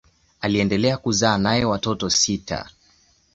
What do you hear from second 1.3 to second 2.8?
naye watoto sita.